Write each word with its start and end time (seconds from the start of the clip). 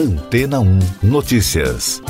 Antena 0.00 0.60
1 0.60 0.78
Notícias. 1.02 2.00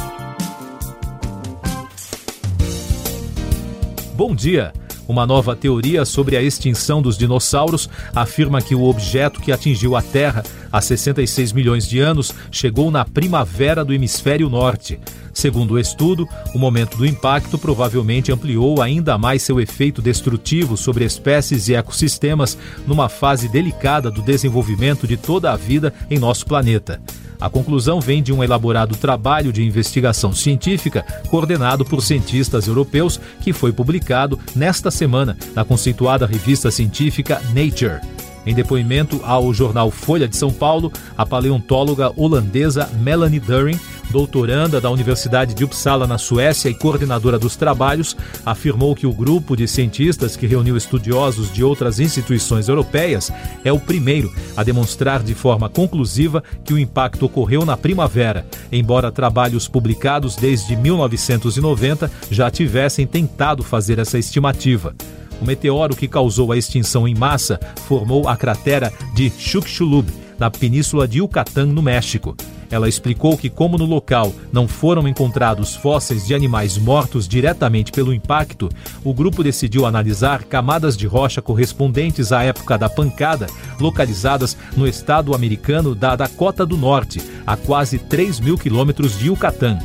Bom 4.14 4.32
dia. 4.32 4.72
Uma 5.09 5.27
nova 5.27 5.56
teoria 5.56 6.04
sobre 6.04 6.37
a 6.37 6.42
extinção 6.42 7.03
dos 7.03 7.18
dinossauros 7.18 7.90
afirma 8.14 8.62
que 8.62 8.76
o 8.76 8.84
objeto 8.84 9.40
que 9.40 9.50
atingiu 9.50 9.96
a 9.96 10.03
Terra 10.03 10.45
há 10.71 10.80
66 10.80 11.53
milhões 11.53 11.84
de 11.84 11.98
anos 11.98 12.32
chegou 12.53 12.93
na 12.93 13.04
primavera 13.04 13.84
do 13.84 13.93
hemisfério 13.93 14.48
norte. 14.48 15.00
Segundo 15.34 15.72
o 15.72 15.79
estudo, 15.80 16.29
o 16.54 16.61
momento 16.61 16.96
do 16.96 17.04
impacto 17.04 17.59
provavelmente 17.59 18.30
ampliou 18.30 18.80
ainda 18.80 19.18
mais 19.18 19.43
seu 19.43 19.61
efeito 19.61 20.00
destrutivo 20.00 20.77
sobre 20.77 21.04
espécies 21.04 21.68
e 21.68 21.75
ecossistemas 21.75 22.57
numa 22.86 23.09
fase 23.09 23.48
delicada 23.48 24.12
do 24.12 24.22
desenvolvimento 24.22 25.09
de 25.09 25.16
toda 25.16 25.50
a 25.50 25.57
vida 25.57 25.93
em 26.09 26.20
nosso 26.20 26.46
planeta. 26.46 27.00
A 27.41 27.48
conclusão 27.48 28.00
vem 28.00 28.22
de 28.22 28.32
um 28.32 28.44
elaborado 28.44 28.94
trabalho 28.96 29.53
de 29.53 29.64
investigação 29.64 30.32
científica 30.32 31.04
coordenado 31.29 31.85
por 31.85 32.03
cientistas 32.03 32.66
europeus 32.66 33.19
que 33.41 33.53
foi 33.53 33.72
publicado 33.72 34.39
nesta 34.55 34.91
semana 34.91 35.36
na 35.55 35.64
conceituada 35.64 36.27
revista 36.27 36.70
científica 36.70 37.41
Nature. 37.55 38.00
Em 38.47 38.55
depoimento 38.55 39.20
ao 39.22 39.53
jornal 39.53 39.91
Folha 39.91 40.27
de 40.27 40.36
São 40.36 40.50
Paulo, 40.50 40.91
a 41.17 41.27
paleontóloga 41.27 42.11
holandesa 42.17 42.89
Melanie 43.00 43.39
During, 43.39 43.78
doutoranda 44.11 44.80
da 44.80 44.91
Universidade 44.91 45.55
de 45.55 45.62
Uppsala, 45.62 46.06
na 46.06 46.19
Suécia 46.19 46.69
e 46.69 46.75
coordenadora 46.75 47.39
dos 47.39 47.55
trabalhos, 47.55 48.16
afirmou 48.44 48.94
que 48.94 49.06
o 49.06 49.12
grupo 49.12 49.56
de 49.56 49.69
cientistas 49.69 50.36
que 50.36 50.47
reuniu 50.47 50.77
estudiosos 50.77 51.53
de 51.53 51.62
outras 51.62 52.00
instituições 52.00 52.69
europeias 52.69 53.30
é 53.64 53.72
o 53.72 53.78
primeiro 53.78 54.33
a 54.56 54.64
demonstrar 54.64 55.22
de 55.22 55.34
forma 55.34 55.69
conclusiva 55.69 56.42
que 56.64 56.72
o 56.72 56.78
impacto 56.78 57.27
ocorreu 57.27 57.64
na 57.64 57.77
primavera, 57.77 58.47
embora 58.72 59.12
trabalhos 59.12 59.69
publicados 59.69 60.34
desde 60.34 60.74
1990 60.77 62.11
já 62.30 62.50
tivessem 62.50 63.06
tentado 63.06 63.62
fazer 63.62 63.98
essa 63.98 64.18
estimativa. 64.18 64.94
O 65.41 65.44
meteoro 65.44 65.96
que 65.96 66.06
causou 66.06 66.52
a 66.52 66.56
extinção 66.56 67.08
em 67.08 67.14
massa 67.14 67.58
formou 67.86 68.28
a 68.28 68.36
cratera 68.36 68.92
de 69.14 69.30
Chukchulub, 69.30 70.08
na 70.38 70.50
península 70.50 71.06
de 71.06 71.19
Yucatán, 71.19 71.66
no 71.66 71.83
México. 71.83 72.36
Ela 72.70 72.88
explicou 72.88 73.36
que, 73.36 73.50
como 73.50 73.77
no 73.77 73.84
local 73.84 74.33
não 74.52 74.68
foram 74.68 75.08
encontrados 75.08 75.74
fósseis 75.74 76.27
de 76.27 76.34
animais 76.34 76.78
mortos 76.78 77.27
diretamente 77.27 77.91
pelo 77.91 78.14
impacto, 78.14 78.68
o 79.02 79.12
grupo 79.12 79.42
decidiu 79.42 79.84
analisar 79.84 80.44
camadas 80.44 80.96
de 80.96 81.06
rocha 81.06 81.42
correspondentes 81.42 82.30
à 82.33 82.44
época 82.44 82.78
da 82.78 82.88
pancada, 82.88 83.48
localizadas 83.80 84.56
no 84.77 84.86
estado 84.86 85.34
americano 85.34 85.94
da 85.94 86.14
Dakota 86.14 86.64
do 86.64 86.77
Norte, 86.77 87.20
a 87.44 87.56
quase 87.56 87.98
3 87.98 88.38
mil 88.38 88.56
quilômetros 88.56 89.18
de 89.18 89.27
Yucatán. 89.27 89.78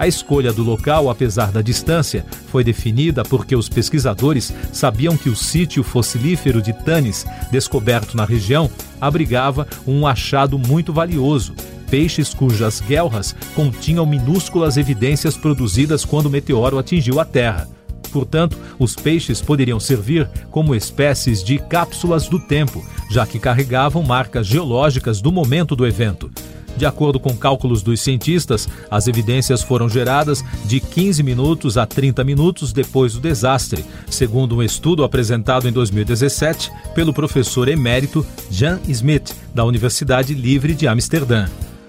A 0.00 0.06
escolha 0.06 0.50
do 0.50 0.62
local, 0.62 1.10
apesar 1.10 1.52
da 1.52 1.60
distância, 1.60 2.24
foi 2.46 2.64
definida 2.64 3.22
porque 3.22 3.54
os 3.54 3.68
pesquisadores 3.68 4.50
sabiam 4.72 5.14
que 5.14 5.28
o 5.28 5.36
sítio 5.36 5.82
fossilífero 5.82 6.62
de 6.62 6.72
Tanis, 6.72 7.26
descoberto 7.52 8.16
na 8.16 8.24
região, 8.24 8.70
abrigava 8.98 9.68
um 9.86 10.06
achado 10.06 10.58
muito 10.58 10.90
valioso. 10.90 11.52
Peixes 11.90 12.32
cujas 12.32 12.80
guelras 12.80 13.36
continham 13.54 14.06
minúsculas 14.06 14.78
evidências 14.78 15.36
produzidas 15.36 16.02
quando 16.02 16.26
o 16.26 16.30
meteoro 16.30 16.78
atingiu 16.78 17.20
a 17.20 17.24
Terra. 17.26 17.68
Portanto, 18.10 18.56
os 18.78 18.96
peixes 18.96 19.42
poderiam 19.42 19.78
servir 19.78 20.26
como 20.50 20.74
espécies 20.74 21.44
de 21.44 21.58
cápsulas 21.58 22.26
do 22.26 22.40
tempo, 22.40 22.82
já 23.10 23.26
que 23.26 23.38
carregavam 23.38 24.02
marcas 24.02 24.46
geológicas 24.46 25.20
do 25.20 25.30
momento 25.30 25.76
do 25.76 25.86
evento. 25.86 26.30
De 26.76 26.86
acordo 26.86 27.20
com 27.20 27.36
cálculos 27.36 27.82
dos 27.82 28.00
cientistas, 28.00 28.68
as 28.90 29.06
evidências 29.06 29.62
foram 29.62 29.88
geradas 29.88 30.42
de 30.64 30.80
15 30.80 31.22
minutos 31.22 31.76
a 31.76 31.86
30 31.86 32.24
minutos 32.24 32.72
depois 32.72 33.14
do 33.14 33.20
desastre, 33.20 33.84
segundo 34.08 34.56
um 34.56 34.62
estudo 34.62 35.04
apresentado 35.04 35.68
em 35.68 35.72
2017 35.72 36.70
pelo 36.94 37.12
professor 37.12 37.68
emérito 37.68 38.24
Jan 38.50 38.80
Smith, 38.88 39.34
da 39.54 39.64
Universidade 39.64 40.34
Livre 40.34 40.74
de 40.74 40.88
Amsterdã. 40.88 41.46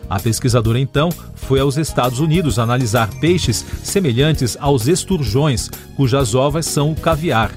A 0.10 0.20
pesquisadora 0.20 0.78
então 0.78 1.10
foi 1.36 1.62
aos 1.62 1.78
Estados 1.78 2.20
Unidos 2.20 2.60
analisar 2.60 3.10
peixes 3.22 3.66
semelhantes 3.82 4.58
aos 4.60 4.88
esturjões, 4.88 5.70
cujas 5.96 6.36
ovas 6.36 6.66
são 6.66 6.92
o 6.92 6.96
caviar. 6.96 7.50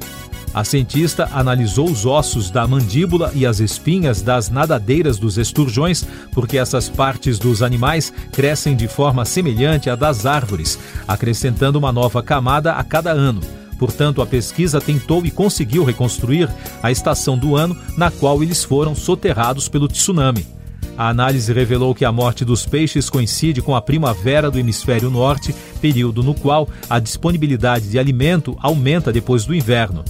A 0.54 0.62
cientista 0.62 1.28
analisou 1.32 1.91
os 1.91 2.06
ossos 2.06 2.48
da 2.48 2.65
mandíbula 2.65 3.32
e 3.34 3.44
as 3.44 3.59
espinhas 3.59 4.22
das 4.22 4.48
nadadeiras 4.48 5.19
dos 5.19 5.37
esturjões, 5.37 6.06
porque 6.31 6.56
essas 6.56 6.88
partes 6.88 7.41
dos 7.41 7.60
animais 7.60 8.12
crescem 8.31 8.76
de 8.76 8.87
forma 8.87 9.25
semelhante 9.25 9.91
à 9.91 9.97
das 9.97 10.25
árvores, 10.25 10.78
acrescentando 11.09 11.76
uma 11.76 11.91
nova 11.91 12.22
camada 12.22 12.75
a 12.75 12.84
cada 12.84 13.10
ano. 13.10 13.41
Portanto, 13.81 14.22
a 14.22 14.26
pesquisa 14.26 14.81
tentou 14.81 15.26
e 15.26 15.31
conseguiu 15.32 15.82
reconstruir 15.82 16.48
a 16.81 16.92
estação 16.92 17.36
do 17.36 17.56
ano 17.56 17.76
na 17.98 18.12
qual 18.12 18.41
eles 18.41 18.62
foram 18.62 18.94
soterrados 18.94 19.69
pelo 19.69 19.88
tsunami. 19.88 20.47
A 20.97 21.09
análise 21.09 21.53
revelou 21.53 21.92
que 21.97 22.04
a 22.04 22.12
morte 22.12 22.44
dos 22.44 22.65
peixes 22.65 23.10
coincide 23.10 23.60
com 23.60 23.75
a 23.75 23.82
primavera 23.82 24.53
do 24.53 24.60
hemisfério 24.60 25.10
norte, 25.10 25.53
período 25.81 26.22
no 26.22 26.32
qual 26.32 26.69
a 26.88 27.00
disponibilidade 27.00 27.88
de 27.88 27.98
alimento 27.98 28.56
aumenta 28.60 29.12
depois 29.12 29.44
do 29.44 29.53
inverno. 29.53 30.04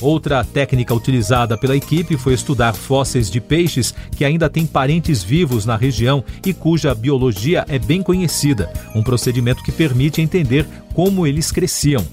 Outra 0.00 0.44
técnica 0.44 0.94
utilizada 0.94 1.58
pela 1.58 1.76
equipe 1.76 2.16
foi 2.16 2.34
estudar 2.34 2.72
fósseis 2.72 3.28
de 3.30 3.40
peixes 3.40 3.92
que 4.16 4.24
ainda 4.24 4.48
têm 4.48 4.64
parentes 4.64 5.22
vivos 5.22 5.66
na 5.66 5.76
região 5.76 6.22
e 6.46 6.54
cuja 6.54 6.94
biologia 6.94 7.64
é 7.68 7.78
bem 7.78 8.00
conhecida, 8.02 8.72
um 8.94 9.02
procedimento 9.02 9.62
que 9.62 9.72
permite 9.72 10.20
entender 10.20 10.66
como 10.94 11.26
eles 11.26 11.50
cresciam. 11.50 12.04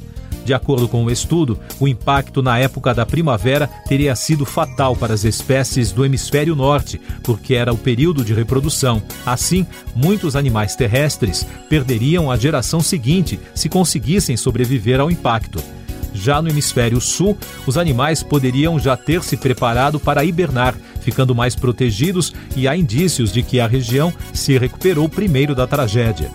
De 0.43 0.53
acordo 0.53 0.87
com 0.87 1.03
o 1.03 1.11
estudo, 1.11 1.59
o 1.79 1.87
impacto 1.87 2.41
na 2.41 2.59
época 2.59 2.93
da 2.93 3.03
primavera 3.03 3.67
teria 3.87 4.15
sido 4.15 4.45
fatal 4.45 4.95
para 4.95 5.11
as 5.11 5.23
espécies 5.23 5.91
do 5.91 6.05
hemisfério 6.05 6.55
norte, 6.55 7.01
porque 7.23 7.55
era 7.55 7.73
o 7.73 7.77
período 7.77 8.23
de 8.23 8.31
reprodução. 8.31 9.01
Assim, 9.25 9.65
muitos 9.95 10.35
animais 10.35 10.75
terrestres 10.75 11.47
perderiam 11.67 12.29
a 12.29 12.37
geração 12.37 12.79
seguinte 12.79 13.39
se 13.55 13.67
conseguissem 13.67 14.37
sobreviver 14.37 14.99
ao 14.99 15.09
impacto. 15.09 15.63
Já 16.15 16.41
no 16.41 16.49
hemisfério 16.49 16.99
sul, 17.01 17.37
os 17.67 17.77
animais 17.77 18.23
poderiam 18.23 18.79
já 18.79 18.95
ter 18.95 19.21
se 19.21 19.37
preparado 19.37 19.99
para 19.99 20.23
hibernar, 20.23 20.73
ficando 21.01 21.35
mais 21.35 21.55
protegidos, 21.55 22.33
e 22.55 22.67
há 22.67 22.75
indícios 22.75 23.31
de 23.31 23.43
que 23.43 23.59
a 23.59 23.67
região 23.67 24.11
se 24.33 24.57
recuperou 24.57 25.07
primeiro 25.09 25.53
da 25.53 25.67
tragédia. 25.67 26.31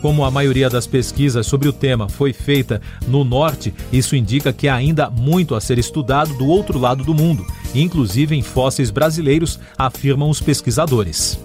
Como 0.00 0.24
a 0.24 0.30
maioria 0.30 0.70
das 0.70 0.86
pesquisas 0.86 1.46
sobre 1.46 1.68
o 1.68 1.72
tema 1.72 2.08
foi 2.08 2.32
feita 2.32 2.80
no 3.08 3.24
norte, 3.24 3.74
isso 3.92 4.14
indica 4.14 4.52
que 4.52 4.68
há 4.68 4.74
ainda 4.74 5.10
muito 5.10 5.54
a 5.54 5.60
ser 5.60 5.78
estudado 5.78 6.32
do 6.34 6.46
outro 6.46 6.78
lado 6.78 7.02
do 7.02 7.14
mundo, 7.14 7.44
inclusive 7.74 8.36
em 8.36 8.42
fósseis 8.42 8.90
brasileiros, 8.90 9.58
afirmam 9.76 10.30
os 10.30 10.40
pesquisadores. 10.40 11.38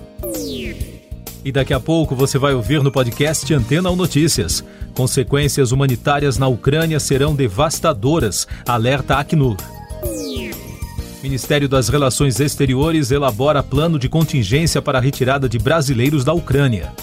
E 1.43 1.51
daqui 1.51 1.73
a 1.73 1.79
pouco 1.79 2.15
você 2.15 2.37
vai 2.37 2.53
ouvir 2.53 2.83
no 2.83 2.91
podcast 2.91 3.51
Antena 3.51 3.89
ou 3.89 3.95
Notícias. 3.95 4.63
Consequências 4.93 5.71
humanitárias 5.71 6.37
na 6.37 6.47
Ucrânia 6.47 6.99
serão 6.99 7.33
devastadoras, 7.33 8.47
alerta 8.67 9.15
Acnur. 9.15 9.57
Ministério 11.23 11.67
das 11.67 11.89
Relações 11.89 12.39
Exteriores 12.39 13.09
elabora 13.09 13.63
plano 13.63 13.97
de 13.97 14.07
contingência 14.07 14.81
para 14.81 14.99
a 14.99 15.01
retirada 15.01 15.49
de 15.49 15.57
brasileiros 15.57 16.23
da 16.23 16.33
Ucrânia. 16.33 16.93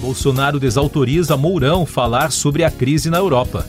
Bolsonaro 0.00 0.60
desautoriza 0.60 1.36
Mourão 1.36 1.86
falar 1.86 2.30
sobre 2.30 2.62
a 2.62 2.70
crise 2.70 3.10
na 3.10 3.18
Europa. 3.18 3.66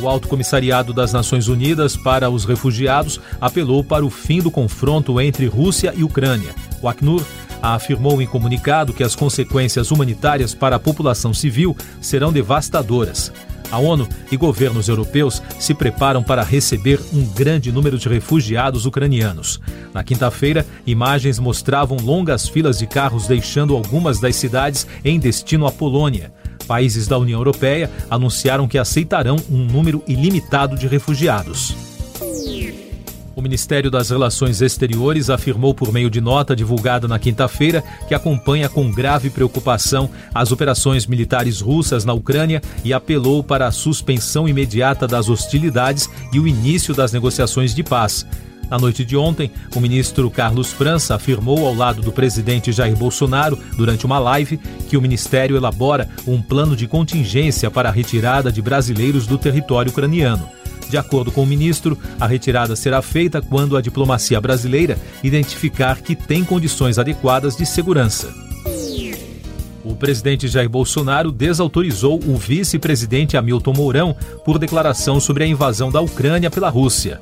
O 0.00 0.08
Alto 0.08 0.28
Comissariado 0.28 0.92
das 0.92 1.12
Nações 1.12 1.48
Unidas 1.48 1.96
para 1.96 2.28
os 2.28 2.44
Refugiados 2.44 3.20
apelou 3.40 3.82
para 3.82 4.04
o 4.04 4.10
fim 4.10 4.42
do 4.42 4.50
confronto 4.50 5.20
entre 5.20 5.46
Rússia 5.46 5.94
e 5.96 6.04
Ucrânia. 6.04 6.54
O 6.82 6.88
Acnur 6.88 7.22
afirmou 7.72 8.20
em 8.20 8.26
comunicado 8.26 8.92
que 8.92 9.02
as 9.02 9.14
consequências 9.16 9.90
humanitárias 9.90 10.54
para 10.54 10.76
a 10.76 10.80
população 10.80 11.32
civil 11.32 11.74
serão 12.00 12.32
devastadoras. 12.32 13.32
A 13.70 13.78
ONU 13.78 14.06
e 14.30 14.36
governos 14.36 14.88
europeus 14.88 15.42
se 15.58 15.74
preparam 15.74 16.22
para 16.22 16.42
receber 16.42 17.00
um 17.12 17.24
grande 17.24 17.72
número 17.72 17.98
de 17.98 18.08
refugiados 18.08 18.84
ucranianos. 18.86 19.60
Na 19.92 20.04
quinta-feira, 20.04 20.66
imagens 20.86 21.38
mostravam 21.38 21.96
longas 21.96 22.48
filas 22.48 22.78
de 22.78 22.86
carros 22.86 23.26
deixando 23.26 23.74
algumas 23.74 24.20
das 24.20 24.36
cidades 24.36 24.86
em 25.04 25.18
destino 25.18 25.66
à 25.66 25.72
Polônia. 25.72 26.32
Países 26.66 27.06
da 27.06 27.18
União 27.18 27.40
Europeia 27.40 27.90
anunciaram 28.10 28.68
que 28.68 28.78
aceitarão 28.78 29.36
um 29.50 29.64
número 29.64 30.02
ilimitado 30.06 30.76
de 30.76 30.86
refugiados. 30.86 31.93
Ministério 33.44 33.90
das 33.90 34.08
Relações 34.08 34.62
Exteriores 34.62 35.28
afirmou 35.28 35.74
por 35.74 35.92
meio 35.92 36.08
de 36.08 36.18
nota 36.18 36.56
divulgada 36.56 37.06
na 37.06 37.18
quinta-feira 37.18 37.84
que 38.08 38.14
acompanha 38.14 38.70
com 38.70 38.90
grave 38.90 39.28
preocupação 39.28 40.08
as 40.34 40.50
operações 40.50 41.06
militares 41.06 41.60
russas 41.60 42.06
na 42.06 42.14
Ucrânia 42.14 42.62
e 42.82 42.94
apelou 42.94 43.44
para 43.44 43.66
a 43.66 43.70
suspensão 43.70 44.48
imediata 44.48 45.06
das 45.06 45.28
hostilidades 45.28 46.08
e 46.32 46.40
o 46.40 46.48
início 46.48 46.94
das 46.94 47.12
negociações 47.12 47.74
de 47.74 47.82
paz. 47.82 48.26
Na 48.70 48.78
noite 48.78 49.04
de 49.04 49.14
ontem, 49.14 49.50
o 49.76 49.78
ministro 49.78 50.30
Carlos 50.30 50.72
França 50.72 51.14
afirmou 51.14 51.66
ao 51.66 51.74
lado 51.74 52.00
do 52.00 52.10
presidente 52.10 52.72
Jair 52.72 52.96
Bolsonaro, 52.96 53.58
durante 53.76 54.06
uma 54.06 54.18
live, 54.18 54.56
que 54.88 54.96
o 54.96 55.02
ministério 55.02 55.54
elabora 55.54 56.08
um 56.26 56.40
plano 56.40 56.74
de 56.74 56.86
contingência 56.86 57.70
para 57.70 57.90
a 57.90 57.92
retirada 57.92 58.50
de 58.50 58.62
brasileiros 58.62 59.26
do 59.26 59.36
território 59.36 59.92
ucraniano. 59.92 60.48
De 60.88 60.96
acordo 60.96 61.32
com 61.32 61.42
o 61.42 61.46
ministro, 61.46 61.98
a 62.20 62.26
retirada 62.26 62.76
será 62.76 63.02
feita 63.02 63.40
quando 63.40 63.76
a 63.76 63.80
diplomacia 63.80 64.40
brasileira 64.40 64.98
identificar 65.22 66.00
que 66.00 66.14
tem 66.14 66.44
condições 66.44 66.98
adequadas 66.98 67.56
de 67.56 67.66
segurança. 67.66 68.32
O 69.84 69.94
presidente 69.94 70.48
Jair 70.48 70.68
Bolsonaro 70.68 71.30
desautorizou 71.30 72.18
o 72.26 72.36
vice-presidente 72.36 73.36
Hamilton 73.36 73.74
Mourão 73.74 74.16
por 74.42 74.58
declaração 74.58 75.20
sobre 75.20 75.44
a 75.44 75.46
invasão 75.46 75.90
da 75.90 76.00
Ucrânia 76.00 76.50
pela 76.50 76.70
Rússia. 76.70 77.20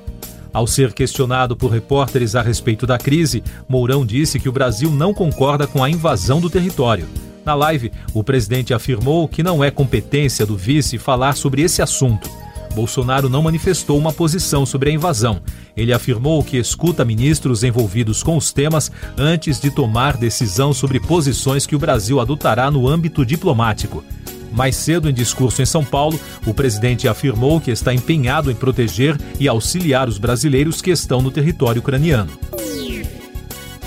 Ao 0.53 0.67
ser 0.67 0.93
questionado 0.93 1.57
por 1.57 1.73
repórteres 1.73 2.37
a 2.37 2.43
respeito 2.43 2.87
da 2.87 2.99
crise, 2.99 3.43
Mourão 3.69 4.07
disse 4.07 4.39
que 4.39 4.49
o 4.49 4.53
Brasil 4.53 4.91
não 4.91 5.13
concorda 5.13 5.67
com 5.67 5.83
a 5.83 5.91
invasão 5.91 6.41
do 6.41 6.51
território. 6.51 7.09
Na 7.45 7.55
live, 7.55 7.91
o 8.15 8.23
presidente 8.23 8.73
afirmou 8.73 9.27
que 9.27 9.43
não 9.43 9.65
é 9.65 9.71
competência 9.71 10.47
do 10.47 10.57
vice 10.57 10.99
falar 10.99 11.35
sobre 11.35 11.63
esse 11.63 11.83
assunto. 11.83 12.31
Bolsonaro 12.73 13.29
não 13.29 13.43
manifestou 13.43 13.99
uma 13.99 14.13
posição 14.13 14.67
sobre 14.67 14.91
a 14.91 14.93
invasão. 14.93 15.41
Ele 15.77 15.93
afirmou 15.93 16.43
que 16.43 16.57
escuta 16.57 17.05
ministros 17.05 17.63
envolvidos 17.63 18.23
com 18.23 18.37
os 18.37 18.53
temas 18.53 18.91
antes 19.17 19.61
de 19.61 19.71
tomar 19.71 20.17
decisão 20.17 20.73
sobre 20.73 20.99
posições 20.99 21.67
que 21.67 21.77
o 21.77 21.79
Brasil 21.79 22.21
adotará 22.21 22.71
no 22.71 22.89
âmbito 22.89 23.25
diplomático. 23.25 24.05
Mais 24.53 24.77
cedo, 24.77 25.09
em 25.09 25.15
discurso 25.15 25.63
em 25.63 25.67
São 25.67 25.85
Paulo, 25.85 26.21
o 26.47 26.53
presidente 26.53 27.09
afirmou 27.09 27.61
que 27.61 27.71
está 27.71 27.95
empenhado 27.95 28.51
em 28.51 28.55
proteger 28.55 29.19
e 29.41 29.49
auxiliar 29.49 30.09
os 30.09 30.19
brasileiros 30.19 30.83
que 30.83 30.91
estão 30.91 31.23
no 31.23 31.31
território 31.31 31.81
ucraniano. 31.81 32.31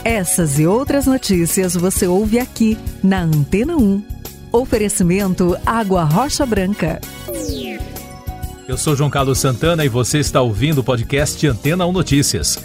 Essas 0.03 0.59
e 0.59 0.67
outras 0.67 1.05
notícias 1.05 1.73
você 1.73 2.07
ouve 2.07 2.39
aqui 2.39 2.77
na 3.03 3.21
Antena 3.23 3.75
1. 3.75 4.03
Oferecimento 4.51 5.57
Água 5.65 6.03
Rocha 6.03 6.45
Branca. 6.45 7.01
Eu 8.67 8.77
sou 8.77 8.95
João 8.95 9.11
Carlos 9.11 9.37
Santana 9.37 9.85
e 9.85 9.89
você 9.89 10.17
está 10.17 10.41
ouvindo 10.41 10.79
o 10.79 10.83
podcast 10.83 11.45
Antena 11.45 11.85
1 11.85 11.91
Notícias. 11.91 12.57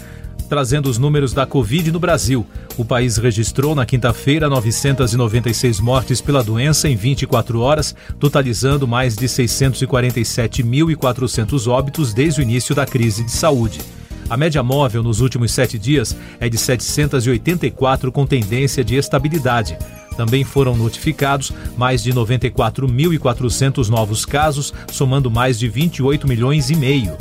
Trazendo 0.49 0.89
os 0.89 0.97
números 0.97 1.31
da 1.31 1.45
Covid 1.45 1.91
no 1.91 1.99
Brasil. 1.99 2.43
O 2.75 2.83
país 2.83 3.17
registrou 3.17 3.75
na 3.75 3.85
quinta-feira 3.85 4.49
996 4.49 5.79
mortes 5.79 6.19
pela 6.19 6.43
doença 6.43 6.89
em 6.89 6.95
24 6.95 7.59
horas, 7.59 7.95
totalizando 8.19 8.87
mais 8.87 9.15
de 9.15 9.27
647.400 9.27 11.67
óbitos 11.67 12.15
desde 12.15 12.41
o 12.41 12.43
início 12.43 12.73
da 12.73 12.83
crise 12.83 13.23
de 13.23 13.31
saúde. 13.31 13.79
A 14.27 14.35
média 14.35 14.63
móvel 14.63 15.03
nos 15.03 15.21
últimos 15.21 15.51
sete 15.51 15.77
dias 15.77 16.17
é 16.39 16.49
de 16.49 16.57
784, 16.57 18.11
com 18.11 18.25
tendência 18.25 18.83
de 18.83 18.95
estabilidade. 18.95 19.77
Também 20.15 20.43
foram 20.43 20.75
notificados 20.75 21.51
mais 21.77 22.01
de 22.03 22.13
94.400 22.13 23.87
novos 23.87 24.25
casos, 24.25 24.73
somando 24.91 25.31
mais 25.31 25.57
de 25.57 25.69
28 25.69 26.27
milhões 26.27 26.69
e 26.69 26.75
meio. 26.75 27.15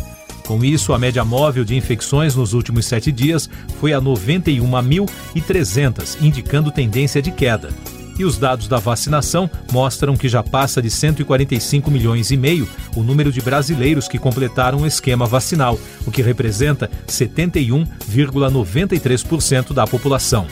Com 0.46 0.62
isso, 0.64 0.92
a 0.92 0.98
média 0.98 1.24
móvel 1.24 1.64
de 1.64 1.76
infecções 1.76 2.34
nos 2.34 2.52
últimos 2.54 2.86
sete 2.86 3.12
dias 3.12 3.48
foi 3.78 3.92
a 3.92 4.00
91.300, 4.00 6.16
indicando 6.20 6.72
tendência 6.72 7.22
de 7.22 7.30
queda. 7.30 7.70
E 8.18 8.24
os 8.24 8.36
dados 8.36 8.66
da 8.68 8.78
vacinação 8.78 9.48
mostram 9.72 10.16
que 10.16 10.28
já 10.28 10.42
passa 10.42 10.82
de 10.82 10.90
145 10.90 11.90
milhões 11.90 12.30
e 12.30 12.36
meio 12.36 12.68
o 12.94 13.02
número 13.02 13.32
de 13.32 13.40
brasileiros 13.40 14.06
que 14.08 14.18
completaram 14.18 14.80
o 14.80 14.86
esquema 14.86 15.24
vacinal, 15.24 15.80
o 16.06 16.10
que 16.10 16.20
representa 16.20 16.90
71,93% 17.06 19.72
da 19.72 19.86
população. 19.86 20.46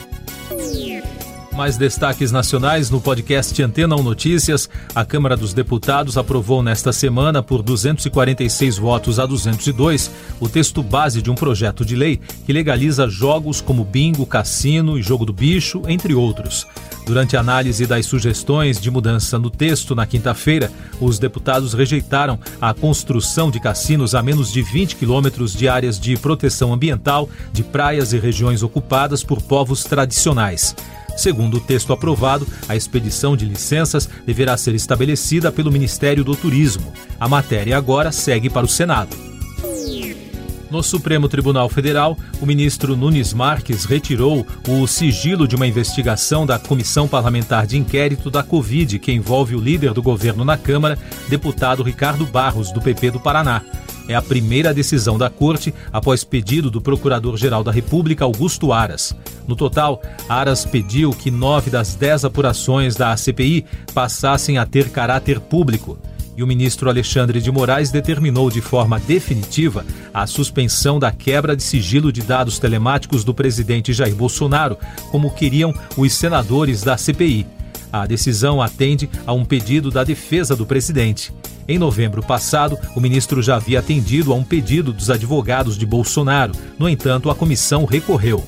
Mais 1.59 1.75
destaques 1.75 2.31
nacionais 2.31 2.89
no 2.89 3.01
podcast 3.01 3.61
Antena 3.61 3.93
1 3.97 4.01
Notícias. 4.01 4.69
A 4.95 5.03
Câmara 5.03 5.35
dos 5.35 5.53
Deputados 5.53 6.17
aprovou 6.17 6.63
nesta 6.63 6.93
semana, 6.93 7.43
por 7.43 7.61
246 7.61 8.77
votos 8.77 9.19
a 9.19 9.25
202, 9.25 10.09
o 10.39 10.47
texto 10.47 10.81
base 10.81 11.21
de 11.21 11.29
um 11.29 11.35
projeto 11.35 11.83
de 11.83 11.97
lei 11.97 12.17
que 12.45 12.53
legaliza 12.53 13.09
jogos 13.09 13.59
como 13.59 13.83
bingo, 13.83 14.25
cassino 14.25 14.97
e 14.97 15.01
jogo 15.01 15.25
do 15.25 15.33
bicho, 15.33 15.81
entre 15.89 16.13
outros. 16.13 16.65
Durante 17.05 17.35
a 17.35 17.41
análise 17.41 17.85
das 17.85 18.05
sugestões 18.05 18.79
de 18.79 18.89
mudança 18.89 19.37
no 19.37 19.49
texto 19.49 19.93
na 19.93 20.05
quinta-feira, 20.05 20.71
os 21.01 21.19
deputados 21.19 21.73
rejeitaram 21.73 22.39
a 22.61 22.73
construção 22.73 23.51
de 23.51 23.59
cassinos 23.59 24.15
a 24.15 24.23
menos 24.23 24.49
de 24.53 24.61
20 24.61 24.95
quilômetros 24.95 25.51
de 25.51 25.67
áreas 25.67 25.99
de 25.99 26.15
proteção 26.15 26.71
ambiental, 26.71 27.29
de 27.51 27.63
praias 27.63 28.13
e 28.13 28.17
regiões 28.17 28.63
ocupadas 28.63 29.25
por 29.25 29.41
povos 29.41 29.83
tradicionais. 29.83 30.73
Segundo 31.19 31.57
o 31.57 31.59
texto 31.59 31.91
aprovado, 31.91 32.47
a 32.69 32.77
expedição 32.77 33.35
de 33.35 33.43
licenças 33.43 34.07
deverá 34.25 34.55
ser 34.55 34.73
estabelecida 34.73 35.51
pelo 35.51 35.69
Ministério 35.69 36.23
do 36.23 36.33
Turismo. 36.33 36.93
A 37.19 37.27
matéria 37.27 37.77
agora 37.77 38.09
segue 38.09 38.49
para 38.49 38.65
o 38.65 38.69
Senado. 38.69 39.17
No 40.71 40.81
Supremo 40.81 41.27
Tribunal 41.27 41.67
Federal, 41.67 42.17
o 42.39 42.45
ministro 42.45 42.95
Nunes 42.95 43.33
Marques 43.33 43.83
retirou 43.83 44.47
o 44.65 44.87
sigilo 44.87 45.45
de 45.45 45.57
uma 45.57 45.67
investigação 45.67 46.45
da 46.45 46.57
Comissão 46.57 47.05
Parlamentar 47.05 47.67
de 47.67 47.77
Inquérito 47.77 48.31
da 48.31 48.41
Covid, 48.41 48.97
que 48.97 49.11
envolve 49.11 49.55
o 49.55 49.59
líder 49.59 49.93
do 49.93 50.01
governo 50.01 50.45
na 50.45 50.57
Câmara, 50.57 50.97
deputado 51.27 51.83
Ricardo 51.83 52.25
Barros, 52.25 52.71
do 52.71 52.79
PP 52.79 53.11
do 53.11 53.19
Paraná. 53.19 53.61
É 54.09 54.15
a 54.15 54.23
primeira 54.23 54.73
decisão 54.73 55.19
da 55.19 55.29
Corte 55.29 55.71
após 55.93 56.23
pedido 56.23 56.71
do 56.71 56.81
Procurador-Geral 56.81 57.63
da 57.63 57.71
República, 57.71 58.25
Augusto 58.25 58.73
Aras. 58.73 59.15
No 59.47 59.55
total, 59.55 60.01
Aras 60.27 60.65
pediu 60.65 61.11
que 61.11 61.29
nove 61.29 61.69
das 61.69 61.93
dez 61.93 62.25
apurações 62.25 62.95
da 62.95 63.15
CPI 63.15 63.63
passassem 63.93 64.57
a 64.57 64.65
ter 64.65 64.89
caráter 64.89 65.39
público. 65.39 65.95
E 66.35 66.41
o 66.41 66.47
ministro 66.47 66.89
Alexandre 66.89 67.39
de 67.39 67.51
Moraes 67.51 67.91
determinou 67.91 68.49
de 68.49 68.61
forma 68.61 68.99
definitiva 68.99 69.85
a 70.11 70.25
suspensão 70.25 70.97
da 70.97 71.11
quebra 71.11 71.55
de 71.55 71.61
sigilo 71.61 72.11
de 72.11 72.23
dados 72.23 72.57
telemáticos 72.57 73.23
do 73.23 73.31
presidente 73.31 73.93
Jair 73.93 74.15
Bolsonaro, 74.15 74.75
como 75.11 75.29
queriam 75.29 75.71
os 75.95 76.13
senadores 76.13 76.81
da 76.81 76.97
CPI. 76.97 77.58
A 77.91 78.05
decisão 78.05 78.61
atende 78.61 79.09
a 79.25 79.33
um 79.33 79.43
pedido 79.43 79.89
da 79.89 80.03
defesa 80.03 80.55
do 80.55 80.65
presidente. 80.65 81.33
Em 81.67 81.77
novembro 81.77 82.21
passado, 82.21 82.77
o 82.95 82.99
ministro 82.99 83.41
já 83.41 83.55
havia 83.55 83.79
atendido 83.79 84.31
a 84.31 84.35
um 84.35 84.43
pedido 84.43 84.91
dos 84.91 85.09
advogados 85.09 85.77
de 85.77 85.85
Bolsonaro. 85.85 86.53
No 86.77 86.87
entanto, 86.87 87.29
a 87.29 87.35
comissão 87.35 87.85
recorreu. 87.85 88.43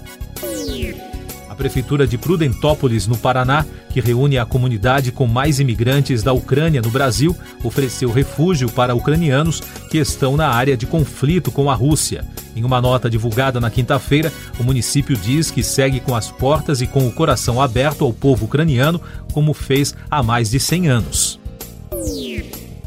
A 1.49 1.55
Prefeitura 1.55 2.07
de 2.07 2.17
Prudentópolis, 2.17 3.05
no 3.05 3.17
Paraná, 3.17 3.65
que 3.89 3.99
reúne 3.99 4.37
a 4.37 4.45
comunidade 4.45 5.11
com 5.11 5.27
mais 5.27 5.59
imigrantes 5.59 6.23
da 6.23 6.33
Ucrânia 6.33 6.81
no 6.81 6.89
Brasil, 6.89 7.35
ofereceu 7.63 8.11
refúgio 8.11 8.71
para 8.71 8.95
ucranianos 8.95 9.61
que 9.89 9.97
estão 9.97 10.35
na 10.35 10.47
área 10.47 10.77
de 10.77 10.87
conflito 10.87 11.51
com 11.51 11.69
a 11.69 11.75
Rússia. 11.75 12.25
Em 12.55 12.63
uma 12.63 12.81
nota 12.81 13.09
divulgada 13.09 13.59
na 13.59 13.69
quinta-feira, 13.69 14.31
o 14.59 14.63
município 14.63 15.15
diz 15.15 15.49
que 15.49 15.63
segue 15.63 15.99
com 15.99 16.15
as 16.15 16.29
portas 16.29 16.81
e 16.81 16.87
com 16.87 17.07
o 17.07 17.11
coração 17.11 17.61
aberto 17.61 18.03
ao 18.03 18.11
povo 18.11 18.45
ucraniano, 18.45 19.01
como 19.33 19.53
fez 19.53 19.95
há 20.09 20.21
mais 20.21 20.49
de 20.49 20.59
100 20.59 20.87
anos 20.87 21.41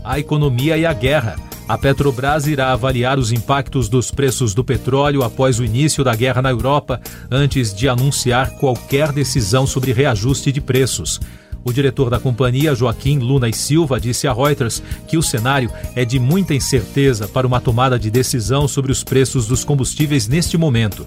a 0.05 0.19
economia 0.19 0.77
e 0.77 0.85
a 0.85 0.93
guerra. 0.93 1.37
A 1.67 1.79
Petrobras 1.79 2.47
irá 2.47 2.73
avaliar 2.73 3.19
os 3.19 3.33
impactos 3.33 3.89
dos 3.89 4.11
preços 4.11 4.53
do 4.53 4.63
petróleo 4.63 5.23
após 5.23 5.59
o 5.59 5.65
início 5.65 6.05
da 6.05 6.15
guerra 6.15 6.43
na 6.43 6.51
Europa, 6.51 7.01
antes 7.31 7.75
de 7.75 7.89
anunciar 7.89 8.51
qualquer 8.59 9.11
decisão 9.13 9.67
sobre 9.67 9.91
reajuste 9.91 10.53
de 10.53 10.61
preços. 10.61 11.19
O 11.65 11.73
diretor 11.73 12.11
da 12.11 12.21
companhia, 12.21 12.75
Joaquim 12.75 13.19
Luna 13.19 13.49
e 13.49 13.53
Silva, 13.55 13.99
disse 13.99 14.29
a 14.29 14.33
Reuters 14.33 14.83
que 15.09 15.17
o 15.17 15.23
cenário 15.23 15.71
é 15.97 16.05
de 16.05 16.19
muita 16.19 16.55
incerteza 16.55 17.27
para 17.27 17.47
uma 17.47 17.61
tomada 17.61 17.99
de 17.99 18.11
decisão 18.11 18.69
sobre 18.69 18.93
os 18.93 19.03
preços 19.03 19.47
dos 19.47 19.65
combustíveis 19.65 20.29
neste 20.29 20.59
momento. 20.59 21.07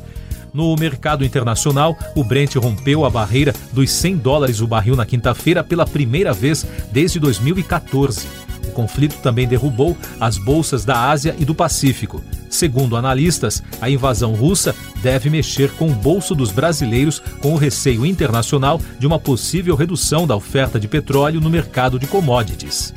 No 0.51 0.75
mercado 0.75 1.23
internacional, 1.23 1.95
o 2.15 2.23
Brent 2.23 2.55
rompeu 2.55 3.05
a 3.05 3.09
barreira 3.09 3.53
dos 3.71 3.91
100 3.91 4.17
dólares 4.17 4.59
o 4.59 4.65
barril 4.65 4.95
na 4.95 5.05
quinta-feira 5.05 5.63
pela 5.63 5.85
primeira 5.85 6.33
vez 6.33 6.65
desde 6.91 7.19
2014 7.19 8.46
conflito 8.77 9.17
também 9.23 9.47
derrubou 9.47 9.97
as 10.19 10.37
bolsas 10.37 10.85
da 10.85 11.09
Ásia 11.09 11.35
e 11.39 11.43
do 11.43 11.55
Pacífico. 11.55 12.23
Segundo 12.47 12.95
analistas, 12.95 13.63
a 13.81 13.89
invasão 13.89 14.35
russa 14.35 14.75
deve 15.01 15.31
mexer 15.31 15.71
com 15.71 15.87
o 15.89 15.95
bolso 15.95 16.35
dos 16.35 16.51
brasileiros 16.51 17.19
com 17.41 17.53
o 17.53 17.57
receio 17.57 18.05
internacional 18.05 18.79
de 18.99 19.07
uma 19.07 19.17
possível 19.17 19.75
redução 19.75 20.27
da 20.27 20.35
oferta 20.35 20.79
de 20.79 20.87
petróleo 20.87 21.41
no 21.41 21.49
mercado 21.49 21.97
de 21.97 22.05
commodities. 22.05 22.93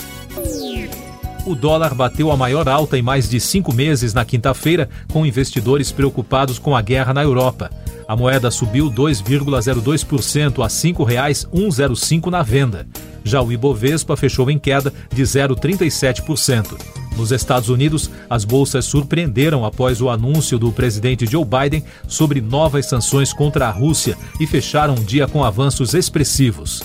O 1.46 1.54
dólar 1.54 1.94
bateu 1.94 2.30
a 2.30 2.36
maior 2.36 2.68
alta 2.68 2.98
em 2.98 3.02
mais 3.02 3.26
de 3.26 3.40
cinco 3.40 3.72
meses 3.72 4.12
na 4.12 4.26
quinta-feira, 4.26 4.86
com 5.10 5.24
investidores 5.24 5.90
preocupados 5.90 6.58
com 6.58 6.76
a 6.76 6.82
guerra 6.82 7.14
na 7.14 7.22
Europa. 7.22 7.70
A 8.06 8.14
moeda 8.14 8.50
subiu 8.50 8.90
2,02% 8.90 10.60
a 10.60 10.64
R$ 10.64 10.68
5,105 10.68 12.26
na 12.30 12.42
venda. 12.42 12.86
Já 13.24 13.42
o 13.42 13.52
Ibovespa 13.52 14.16
fechou 14.16 14.50
em 14.50 14.58
queda 14.58 14.92
de 15.12 15.22
0,37%. 15.22 16.78
Nos 17.16 17.32
Estados 17.32 17.68
Unidos, 17.68 18.10
as 18.28 18.44
bolsas 18.44 18.84
surpreenderam 18.84 19.64
após 19.64 20.00
o 20.00 20.08
anúncio 20.08 20.58
do 20.58 20.72
presidente 20.72 21.26
Joe 21.26 21.44
Biden 21.44 21.84
sobre 22.08 22.40
novas 22.40 22.86
sanções 22.86 23.32
contra 23.32 23.68
a 23.68 23.70
Rússia 23.70 24.16
e 24.40 24.46
fecharam 24.46 24.94
um 24.94 25.04
dia 25.04 25.28
com 25.28 25.44
avanços 25.44 25.92
expressivos. 25.92 26.82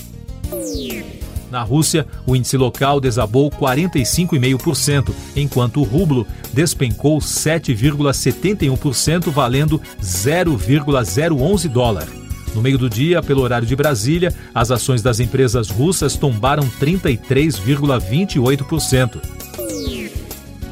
Na 1.50 1.62
Rússia, 1.62 2.06
o 2.26 2.34
índice 2.34 2.56
local 2.56 3.00
desabou 3.00 3.48
45,5%, 3.50 5.12
enquanto 5.36 5.80
o 5.80 5.84
rublo 5.84 6.26
despencou 6.52 7.18
7,71%, 7.18 9.30
valendo 9.30 9.80
0,011 10.02 11.68
dólar. 11.68 12.25
No 12.56 12.62
meio 12.62 12.78
do 12.78 12.88
dia, 12.88 13.22
pelo 13.22 13.42
horário 13.42 13.68
de 13.68 13.76
Brasília, 13.76 14.32
as 14.54 14.70
ações 14.70 15.02
das 15.02 15.20
empresas 15.20 15.68
russas 15.68 16.16
tombaram 16.16 16.66
33,28%. 16.80 19.20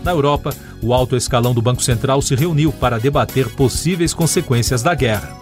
Na 0.02 0.12
Europa, 0.12 0.56
o 0.80 0.94
alto 0.94 1.14
escalão 1.14 1.52
do 1.52 1.60
Banco 1.60 1.82
Central 1.82 2.22
se 2.22 2.34
reuniu 2.34 2.72
para 2.72 2.98
debater 2.98 3.50
possíveis 3.50 4.14
consequências 4.14 4.82
da 4.82 4.94
guerra. 4.94 5.36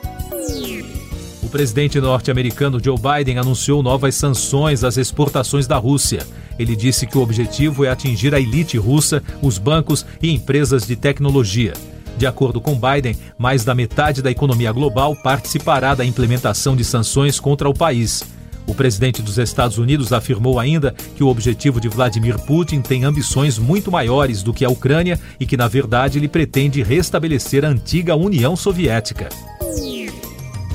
O 1.41 1.49
presidente 1.49 2.01
norte-americano 2.01 2.83
Joe 2.83 2.99
Biden 2.99 3.39
anunciou 3.39 3.81
novas 3.81 4.17
sanções 4.17 4.83
às 4.83 4.97
exportações 4.97 5.69
da 5.69 5.77
Rússia. 5.77 6.27
Ele 6.59 6.75
disse 6.75 7.07
que 7.07 7.17
o 7.17 7.23
objetivo 7.23 7.85
é 7.85 7.89
atingir 7.89 8.35
a 8.35 8.41
elite 8.41 8.77
russa, 8.77 9.23
os 9.41 9.59
bancos 9.59 10.05
e 10.21 10.33
empresas 10.33 10.89
de 10.89 10.97
tecnologia. 10.97 11.73
De 12.17 12.27
acordo 12.27 12.61
com 12.61 12.79
Biden, 12.79 13.17
mais 13.39 13.65
da 13.65 13.75
metade 13.75 14.23
da 14.23 14.31
economia 14.31 14.71
global 14.73 15.17
participará 15.17 15.95
da 15.95 16.05
implementação 16.05 16.77
de 16.77 16.85
sanções 16.85 17.41
contra 17.41 17.69
o 17.69 17.75
país. 17.75 18.25
O 18.67 18.75
presidente 18.75 19.21
dos 19.23 19.39
Estados 19.39 19.77
Unidos 19.79 20.13
afirmou 20.13 20.59
ainda 20.59 20.95
que 21.17 21.25
o 21.25 21.29
objetivo 21.29 21.81
de 21.81 21.89
Vladimir 21.89 22.39
Putin 22.39 22.81
tem 22.81 23.05
ambições 23.05 23.59
muito 23.59 23.91
maiores 23.91 24.43
do 24.43 24.53
que 24.53 24.65
a 24.65 24.71
Ucrânia 24.71 25.19
e 25.41 25.47
que, 25.47 25.57
na 25.57 25.67
verdade, 25.67 26.19
ele 26.19 26.29
pretende 26.29 26.83
restabelecer 26.83 27.65
a 27.65 27.69
antiga 27.69 28.15
União 28.15 28.55
Soviética. 28.55 29.29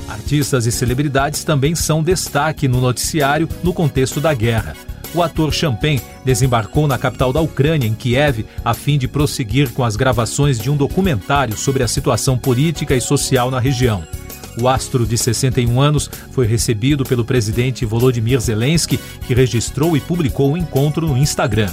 Artistas 0.06 0.66
e 0.66 0.72
celebridades 0.72 1.44
também 1.44 1.74
são 1.74 2.02
destaque 2.02 2.68
no 2.68 2.80
noticiário 2.80 3.48
no 3.62 3.72
contexto 3.72 4.20
da 4.20 4.34
guerra. 4.34 4.76
O 5.14 5.22
ator 5.22 5.52
Champagne 5.52 6.02
desembarcou 6.24 6.86
na 6.86 6.98
capital 6.98 7.32
da 7.32 7.40
Ucrânia, 7.40 7.86
em 7.86 7.94
Kiev, 7.94 8.44
a 8.64 8.74
fim 8.74 8.98
de 8.98 9.08
prosseguir 9.08 9.70
com 9.72 9.82
as 9.82 9.96
gravações 9.96 10.58
de 10.58 10.70
um 10.70 10.76
documentário 10.76 11.56
sobre 11.56 11.82
a 11.82 11.88
situação 11.88 12.36
política 12.36 12.94
e 12.94 13.00
social 13.00 13.50
na 13.50 13.58
região. 13.58 14.04
O 14.60 14.68
astro 14.68 15.06
de 15.06 15.16
61 15.16 15.80
anos 15.80 16.10
foi 16.32 16.46
recebido 16.46 17.04
pelo 17.04 17.24
presidente 17.24 17.86
Volodymyr 17.86 18.40
Zelensky, 18.40 18.98
que 19.26 19.32
registrou 19.32 19.96
e 19.96 20.00
publicou 20.00 20.52
o 20.52 20.56
encontro 20.58 21.06
no 21.06 21.16
Instagram. 21.16 21.70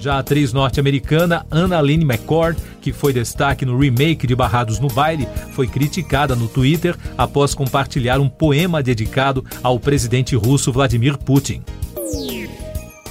Já 0.00 0.14
a 0.14 0.18
atriz 0.20 0.52
norte-americana 0.52 1.46
Anna 1.50 1.80
Lynn 1.80 2.02
McCord, 2.02 2.58
que 2.80 2.92
foi 2.92 3.12
destaque 3.12 3.64
no 3.64 3.78
remake 3.78 4.26
de 4.26 4.34
Barrados 4.34 4.78
no 4.78 4.88
Baile, 4.88 5.28
foi 5.52 5.66
criticada 5.66 6.34
no 6.34 6.48
Twitter 6.48 6.96
após 7.16 7.54
compartilhar 7.54 8.20
um 8.20 8.28
poema 8.28 8.82
dedicado 8.82 9.44
ao 9.62 9.78
presidente 9.78 10.34
russo 10.34 10.72
Vladimir 10.72 11.18
Putin. 11.18 11.62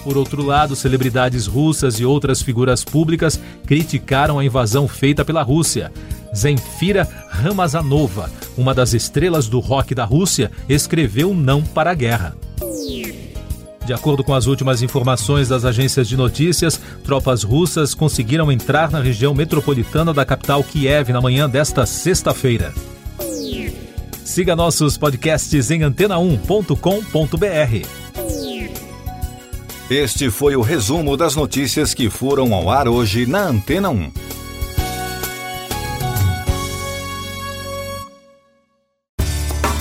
Por 0.04 0.18
outro 0.18 0.44
lado, 0.44 0.76
celebridades 0.76 1.46
russas 1.46 2.00
e 2.00 2.06
outras 2.06 2.42
figuras 2.42 2.84
públicas 2.84 3.40
criticaram 3.66 4.40
a 4.40 4.46
invasão 4.46 4.88
feita 4.88 5.26
pela 5.26 5.44
Rússia. 5.44 5.92
Zenfira 6.36 7.08
Ramazanova, 7.30 8.32
uma 8.58 8.74
das 8.74 8.94
estrelas 8.94 9.48
do 9.48 9.60
rock 9.60 9.94
da 9.94 10.06
Rússia, 10.06 10.52
escreveu 10.68 11.34
não 11.34 11.62
para 11.62 11.92
a 11.92 11.96
guerra. 11.96 12.36
De 13.90 13.94
acordo 13.94 14.24
com 14.24 14.36
as 14.36 14.46
últimas 14.46 14.84
informações 14.84 15.48
das 15.48 15.66
agências 15.66 16.08
de 16.08 16.16
notícias, 16.16 16.80
tropas 17.04 17.42
russas 17.42 17.96
conseguiram 17.96 18.52
entrar 18.52 18.92
na 18.92 19.02
região 19.02 19.34
metropolitana 19.34 20.14
da 20.14 20.24
capital 20.24 20.64
Kiev 20.64 21.12
na 21.12 21.20
manhã 21.20 21.50
desta 21.50 21.88
sexta-feira. 21.88 22.72
Siga 24.24 24.56
nossos 24.56 24.96
podcasts 24.96 25.72
em 25.72 25.80
antena1.com.br. 25.80 27.88
Este 29.90 30.30
foi 30.30 30.56
o 30.56 30.62
resumo 30.62 31.18
das 31.18 31.36
notícias 31.36 31.96
que 31.96 32.12
foram 32.12 32.54
ao 32.54 32.70
ar 32.70 32.88
hoje 32.88 33.26
na 33.26 33.48
Antena 33.48 33.90
1. 33.90 34.12